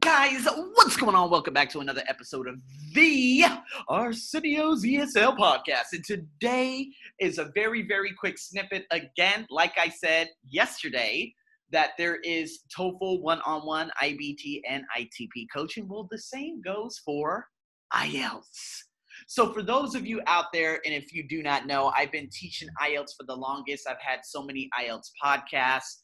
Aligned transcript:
Guys, 0.00 0.46
what's 0.74 0.96
going 0.96 1.14
on? 1.14 1.28
Welcome 1.28 1.52
back 1.52 1.68
to 1.70 1.80
another 1.80 2.02
episode 2.08 2.48
of 2.48 2.62
the 2.94 3.44
Arsenio's 3.88 4.84
ESL 4.84 5.36
podcast. 5.36 5.92
And 5.92 6.02
today 6.04 6.88
is 7.18 7.38
a 7.38 7.50
very, 7.54 7.86
very 7.86 8.12
quick 8.18 8.38
snippet. 8.38 8.86
Again, 8.90 9.44
like 9.50 9.76
I 9.76 9.90
said 9.90 10.30
yesterday, 10.48 11.34
that 11.72 11.90
there 11.98 12.16
is 12.24 12.60
TOEFL 12.74 13.20
one 13.20 13.40
on 13.44 13.66
one, 13.66 13.90
IBT, 14.02 14.62
and 14.66 14.84
ITP 14.98 15.46
coaching. 15.54 15.86
Well, 15.88 16.08
the 16.10 16.18
same 16.18 16.62
goes 16.62 16.98
for 17.04 17.48
IELTS. 17.92 18.84
So, 19.26 19.52
for 19.52 19.62
those 19.62 19.94
of 19.94 20.06
you 20.06 20.22
out 20.26 20.46
there, 20.54 20.80
and 20.86 20.94
if 20.94 21.12
you 21.12 21.26
do 21.28 21.42
not 21.42 21.66
know, 21.66 21.92
I've 21.94 22.12
been 22.12 22.30
teaching 22.32 22.68
IELTS 22.80 23.14
for 23.18 23.26
the 23.26 23.36
longest. 23.36 23.86
I've 23.88 24.00
had 24.00 24.20
so 24.24 24.42
many 24.42 24.70
IELTS 24.80 25.10
podcasts 25.22 26.02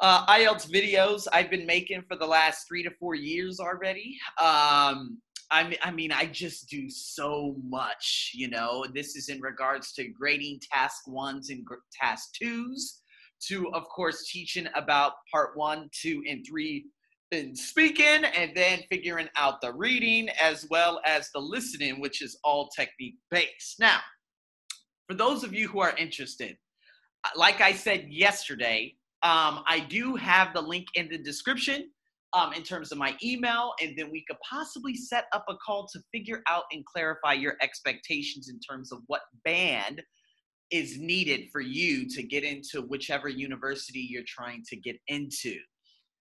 uh, 0.00 0.26
IELTS 0.26 0.70
videos 0.70 1.26
I've 1.32 1.50
been 1.50 1.66
making 1.66 2.02
for 2.08 2.16
the 2.16 2.26
last 2.26 2.68
three 2.68 2.82
to 2.82 2.90
four 3.00 3.14
years 3.14 3.58
already. 3.58 4.16
Um, 4.40 5.18
I 5.50 5.76
I 5.82 5.90
mean, 5.90 6.12
I 6.12 6.26
just 6.26 6.68
do 6.68 6.88
so 6.88 7.56
much, 7.64 8.32
you 8.34 8.48
know. 8.48 8.84
This 8.94 9.16
is 9.16 9.28
in 9.28 9.40
regards 9.40 9.92
to 9.94 10.08
grading 10.08 10.60
task 10.70 11.08
ones 11.08 11.50
and 11.50 11.66
task 11.92 12.30
twos, 12.40 13.00
to 13.48 13.68
of 13.72 13.84
course 13.88 14.30
teaching 14.30 14.68
about 14.74 15.12
part 15.32 15.56
one, 15.56 15.88
two, 15.92 16.22
and 16.28 16.44
three 16.48 16.86
in 17.30 17.56
speaking, 17.56 18.24
and 18.24 18.52
then 18.54 18.80
figuring 18.90 19.28
out 19.36 19.60
the 19.60 19.72
reading 19.72 20.28
as 20.40 20.66
well 20.70 21.00
as 21.04 21.30
the 21.34 21.40
listening, 21.40 22.00
which 22.00 22.22
is 22.22 22.38
all 22.44 22.68
technique 22.68 23.16
based. 23.30 23.80
Now, 23.80 24.00
for 25.08 25.14
those 25.14 25.44
of 25.44 25.54
you 25.54 25.66
who 25.68 25.80
are 25.80 25.96
interested, 25.96 26.56
like 27.34 27.60
I 27.60 27.72
said 27.72 28.06
yesterday, 28.08 28.94
um, 29.22 29.64
I 29.66 29.84
do 29.88 30.14
have 30.16 30.54
the 30.54 30.60
link 30.60 30.86
in 30.94 31.08
the 31.08 31.18
description 31.18 31.90
um, 32.34 32.52
in 32.52 32.62
terms 32.62 32.92
of 32.92 32.98
my 32.98 33.16
email, 33.22 33.72
and 33.82 33.98
then 33.98 34.10
we 34.10 34.24
could 34.28 34.36
possibly 34.48 34.94
set 34.94 35.24
up 35.32 35.44
a 35.48 35.54
call 35.56 35.88
to 35.92 36.00
figure 36.12 36.42
out 36.48 36.64
and 36.72 36.84
clarify 36.86 37.32
your 37.32 37.56
expectations 37.60 38.48
in 38.48 38.60
terms 38.60 38.92
of 38.92 39.00
what 39.06 39.22
band 39.44 40.02
is 40.70 40.98
needed 40.98 41.48
for 41.50 41.60
you 41.60 42.08
to 42.10 42.22
get 42.22 42.44
into 42.44 42.82
whichever 42.82 43.28
university 43.28 44.00
you're 44.00 44.22
trying 44.26 44.62
to 44.68 44.76
get 44.76 44.96
into. 45.08 45.56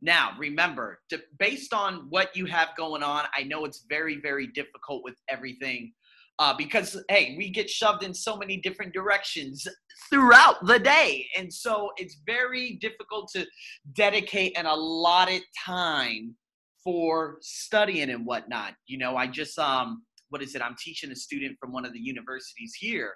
Now, 0.00 0.30
remember, 0.38 1.00
to, 1.10 1.20
based 1.38 1.74
on 1.74 2.06
what 2.08 2.34
you 2.36 2.46
have 2.46 2.68
going 2.76 3.02
on, 3.02 3.24
I 3.36 3.42
know 3.42 3.64
it's 3.64 3.84
very, 3.88 4.20
very 4.20 4.46
difficult 4.46 5.02
with 5.02 5.16
everything 5.28 5.92
uh, 6.38 6.54
because 6.56 6.96
hey, 7.08 7.34
we 7.36 7.50
get 7.50 7.68
shoved 7.68 8.02
in 8.02 8.14
so 8.14 8.36
many 8.36 8.56
different 8.56 8.92
directions 8.92 9.66
throughout 10.10 10.64
the 10.66 10.78
day, 10.78 11.26
and 11.36 11.52
so 11.52 11.90
it's 11.96 12.18
very 12.26 12.78
difficult 12.80 13.30
to 13.34 13.46
dedicate 13.94 14.56
an 14.56 14.66
allotted 14.66 15.42
time 15.64 16.34
for 16.82 17.38
studying 17.40 18.10
and 18.10 18.24
whatnot. 18.24 18.74
You 18.86 18.98
know, 18.98 19.16
I 19.16 19.26
just 19.26 19.58
um, 19.58 20.04
what 20.28 20.42
is 20.42 20.54
it? 20.54 20.62
I'm 20.62 20.76
teaching 20.78 21.10
a 21.10 21.16
student 21.16 21.56
from 21.60 21.72
one 21.72 21.84
of 21.84 21.92
the 21.92 22.00
universities 22.00 22.74
here, 22.78 23.14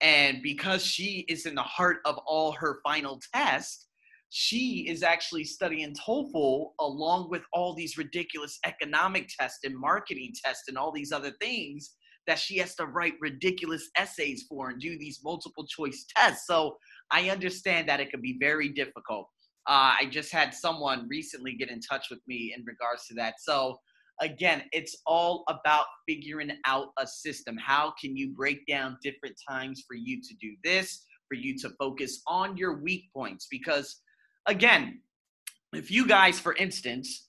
and 0.00 0.42
because 0.42 0.84
she 0.84 1.26
is 1.28 1.46
in 1.46 1.54
the 1.54 1.62
heart 1.62 1.98
of 2.04 2.18
all 2.26 2.52
her 2.52 2.80
final 2.82 3.20
tests 3.34 3.88
she 4.34 4.86
is 4.88 5.02
actually 5.02 5.44
studying 5.44 5.94
TOEFL 5.94 6.70
along 6.80 7.28
with 7.28 7.42
all 7.52 7.74
these 7.74 7.98
ridiculous 7.98 8.58
economic 8.64 9.28
tests 9.28 9.58
and 9.62 9.78
marketing 9.78 10.32
tests 10.42 10.68
and 10.68 10.78
all 10.78 10.90
these 10.90 11.12
other 11.12 11.32
things 11.32 11.96
that 12.26 12.38
she 12.38 12.58
has 12.58 12.74
to 12.76 12.86
write 12.86 13.14
ridiculous 13.20 13.88
essays 13.96 14.44
for 14.48 14.70
and 14.70 14.80
do 14.80 14.98
these 14.98 15.20
multiple 15.24 15.66
choice 15.66 16.04
tests. 16.16 16.46
So 16.46 16.76
I 17.10 17.30
understand 17.30 17.88
that 17.88 18.00
it 18.00 18.10
can 18.10 18.20
be 18.20 18.36
very 18.40 18.68
difficult. 18.68 19.28
Uh, 19.68 19.94
I 20.00 20.08
just 20.10 20.32
had 20.32 20.54
someone 20.54 21.06
recently 21.08 21.54
get 21.54 21.70
in 21.70 21.80
touch 21.80 22.08
with 22.10 22.20
me 22.26 22.54
in 22.56 22.64
regards 22.64 23.06
to 23.08 23.14
that. 23.14 23.34
So 23.40 23.78
again, 24.20 24.62
it's 24.72 24.96
all 25.06 25.44
about 25.48 25.86
figuring 26.08 26.50
out 26.66 26.88
a 26.98 27.06
system. 27.06 27.56
How 27.56 27.92
can 28.00 28.16
you 28.16 28.32
break 28.34 28.66
down 28.66 28.98
different 29.02 29.36
times 29.48 29.84
for 29.86 29.94
you 29.94 30.20
to 30.20 30.34
do 30.40 30.54
this, 30.64 31.04
for 31.28 31.34
you 31.34 31.56
to 31.58 31.70
focus 31.78 32.22
on 32.26 32.56
your 32.56 32.80
weak 32.82 33.04
points? 33.14 33.46
Because 33.50 34.00
again, 34.46 35.00
if 35.72 35.90
you 35.90 36.06
guys, 36.06 36.38
for 36.38 36.54
instance, 36.54 37.28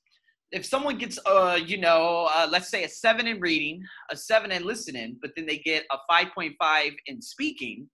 if 0.54 0.66
someone 0.66 0.98
gets 0.98 1.20
uh 1.26 1.60
you 1.66 1.78
know 1.78 2.30
uh, 2.34 2.48
let's 2.50 2.70
say 2.70 2.84
a 2.84 2.90
seven 2.90 3.28
in 3.28 3.40
reading 3.40 3.84
a 4.12 4.16
seven 4.16 4.52
in 4.52 4.64
listening 4.64 5.18
but 5.22 5.32
then 5.36 5.46
they 5.46 5.58
get 5.58 5.84
a 5.92 5.98
5.5 6.12 6.94
in 7.08 7.22
speaking 7.22 7.90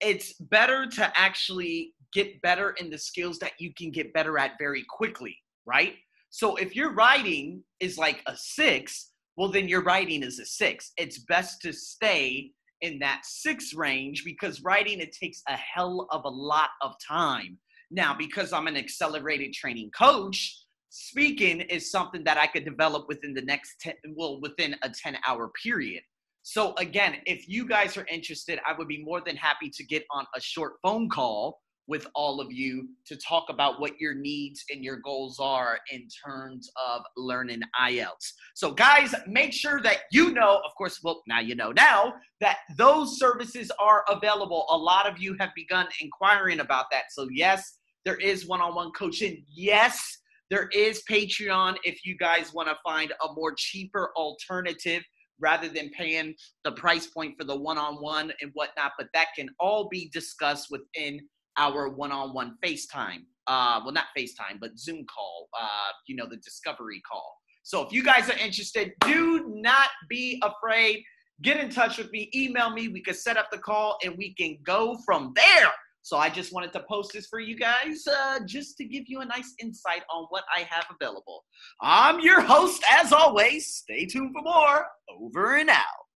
it's 0.00 0.32
better 0.34 0.86
to 0.86 1.12
actually 1.16 1.92
get 2.12 2.40
better 2.42 2.70
in 2.80 2.90
the 2.90 2.98
skills 2.98 3.38
that 3.38 3.52
you 3.58 3.72
can 3.76 3.90
get 3.90 4.12
better 4.12 4.38
at 4.38 4.52
very 4.58 4.84
quickly 4.88 5.36
right? 5.66 5.94
So 6.30 6.56
if 6.56 6.74
your 6.74 6.92
writing 6.92 7.62
is 7.80 7.98
like 7.98 8.22
a 8.26 8.36
six 8.36 9.10
well 9.36 9.50
then 9.50 9.68
your 9.68 9.82
writing 9.82 10.22
is 10.22 10.38
a 10.38 10.46
six. 10.46 10.92
It's 10.96 11.18
best 11.24 11.60
to 11.62 11.72
stay 11.72 12.52
in 12.82 12.98
that 13.00 13.22
six 13.24 13.74
range 13.74 14.24
because 14.24 14.62
writing 14.62 15.00
it 15.00 15.16
takes 15.20 15.42
a 15.48 15.56
hell 15.56 16.06
of 16.10 16.24
a 16.24 16.28
lot 16.28 16.70
of 16.82 16.94
time. 17.06 17.58
Now 17.90 18.14
because 18.16 18.52
i'm 18.52 18.66
an 18.66 18.76
accelerated 18.76 19.52
training 19.52 19.90
coach 19.96 20.63
speaking 20.94 21.60
is 21.62 21.90
something 21.90 22.22
that 22.22 22.38
I 22.38 22.46
could 22.46 22.64
develop 22.64 23.08
within 23.08 23.34
the 23.34 23.42
next 23.42 23.80
10, 23.80 23.94
well, 24.14 24.40
within 24.40 24.76
a 24.82 24.88
10 24.88 25.16
hour 25.26 25.50
period. 25.60 26.02
So, 26.42 26.72
again, 26.76 27.16
if 27.26 27.48
you 27.48 27.66
guys 27.66 27.96
are 27.96 28.06
interested, 28.06 28.60
I 28.66 28.74
would 28.78 28.86
be 28.86 29.02
more 29.02 29.20
than 29.20 29.34
happy 29.34 29.70
to 29.70 29.84
get 29.84 30.04
on 30.12 30.24
a 30.36 30.40
short 30.40 30.74
phone 30.82 31.08
call 31.08 31.58
with 31.88 32.06
all 32.14 32.40
of 32.40 32.52
you 32.52 32.88
to 33.06 33.16
talk 33.16 33.46
about 33.50 33.80
what 33.80 33.98
your 33.98 34.14
needs 34.14 34.64
and 34.70 34.84
your 34.84 34.98
goals 34.98 35.38
are 35.40 35.78
in 35.90 36.06
terms 36.24 36.70
of 36.88 37.02
learning 37.16 37.60
IELTS. 37.80 38.32
So, 38.54 38.70
guys, 38.70 39.14
make 39.26 39.52
sure 39.52 39.80
that 39.80 40.02
you 40.12 40.32
know, 40.32 40.60
of 40.64 40.74
course, 40.78 41.00
well, 41.02 41.22
now 41.26 41.40
you 41.40 41.56
know 41.56 41.72
now 41.72 42.14
that 42.40 42.58
those 42.76 43.18
services 43.18 43.72
are 43.80 44.04
available. 44.08 44.64
A 44.70 44.76
lot 44.76 45.10
of 45.10 45.18
you 45.18 45.34
have 45.40 45.50
begun 45.56 45.88
inquiring 46.00 46.60
about 46.60 46.86
that. 46.92 47.06
So, 47.10 47.26
yes, 47.32 47.78
there 48.04 48.16
is 48.16 48.46
one 48.46 48.60
on 48.60 48.76
one 48.76 48.92
coaching. 48.92 49.44
Yes, 49.52 50.18
there 50.50 50.68
is 50.68 51.02
Patreon 51.10 51.76
if 51.84 52.04
you 52.04 52.16
guys 52.16 52.52
want 52.52 52.68
to 52.68 52.76
find 52.84 53.12
a 53.22 53.32
more 53.34 53.54
cheaper 53.56 54.10
alternative 54.16 55.02
rather 55.40 55.68
than 55.68 55.90
paying 55.90 56.34
the 56.64 56.72
price 56.72 57.06
point 57.08 57.34
for 57.38 57.44
the 57.44 57.56
one 57.56 57.78
on 57.78 57.96
one 57.96 58.32
and 58.40 58.50
whatnot. 58.54 58.92
But 58.98 59.08
that 59.14 59.28
can 59.36 59.48
all 59.58 59.88
be 59.88 60.10
discussed 60.12 60.68
within 60.70 61.20
our 61.56 61.88
one 61.88 62.12
on 62.12 62.34
one 62.34 62.56
FaceTime. 62.64 63.24
Uh, 63.46 63.80
well, 63.84 63.92
not 63.92 64.06
FaceTime, 64.16 64.58
but 64.60 64.78
Zoom 64.78 65.04
call, 65.06 65.48
uh, 65.60 65.92
you 66.06 66.16
know, 66.16 66.26
the 66.26 66.36
discovery 66.38 67.02
call. 67.10 67.36
So 67.62 67.82
if 67.82 67.92
you 67.92 68.02
guys 68.02 68.28
are 68.30 68.38
interested, 68.38 68.92
do 69.00 69.44
not 69.48 69.88
be 70.08 70.42
afraid. 70.42 71.02
Get 71.42 71.58
in 71.58 71.68
touch 71.68 71.98
with 71.98 72.10
me, 72.12 72.30
email 72.34 72.70
me. 72.70 72.88
We 72.88 73.02
can 73.02 73.14
set 73.14 73.36
up 73.36 73.50
the 73.50 73.58
call 73.58 73.98
and 74.04 74.16
we 74.16 74.34
can 74.34 74.58
go 74.64 74.98
from 75.04 75.32
there. 75.34 75.72
So 76.04 76.18
I 76.18 76.28
just 76.28 76.52
wanted 76.52 76.70
to 76.74 76.84
post 76.86 77.14
this 77.14 77.26
for 77.28 77.40
you 77.40 77.56
guys 77.56 78.06
uh, 78.06 78.40
just 78.44 78.76
to 78.76 78.84
give 78.84 79.04
you 79.06 79.22
a 79.22 79.24
nice 79.24 79.54
insight 79.58 80.02
on 80.12 80.26
what 80.28 80.44
I 80.54 80.60
have 80.68 80.84
available. 81.00 81.44
I'm 81.80 82.20
your 82.20 82.42
host, 82.42 82.84
as 82.92 83.10
always. 83.10 83.66
Stay 83.68 84.04
tuned 84.04 84.34
for 84.34 84.42
more. 84.42 84.86
Over 85.18 85.56
and 85.56 85.70
out. 85.70 86.03